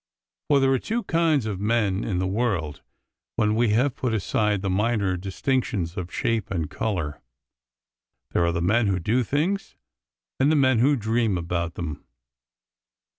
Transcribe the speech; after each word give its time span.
For 0.47 0.59
there 0.59 0.71
are 0.73 0.79
two 0.79 1.03
kinds 1.03 1.45
of 1.45 1.59
men 1.59 2.03
in 2.03 2.17
the 2.17 2.25
world 2.25 2.81
when 3.35 3.53
we 3.53 3.69
have 3.73 3.93
put 3.95 4.15
aside 4.15 4.63
the 4.63 4.67
minor 4.71 5.15
distinctions 5.15 5.95
of 5.95 6.11
shape 6.11 6.49
and 6.49 6.67
colour. 6.71 7.21
There 8.31 8.43
are 8.43 8.51
the 8.51 8.63
men 8.63 8.87
who 8.87 8.97
do 8.97 9.21
things 9.23 9.75
and 10.39 10.51
the 10.51 10.55
men 10.55 10.79
who 10.79 10.95
dream 10.95 11.37
about 11.37 11.75
them. 11.75 12.03